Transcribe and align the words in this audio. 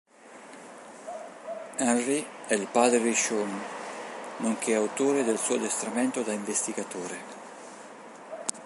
Henry 1.77 2.25
è 2.47 2.55
il 2.55 2.65
padre 2.65 2.99
di 2.99 3.13
Shawn, 3.13 3.51
nonché 4.37 4.73
autore 4.73 5.23
del 5.23 5.37
suo 5.37 5.53
addestramento 5.57 6.23
da 6.23 6.31
investigatore. 6.33 7.19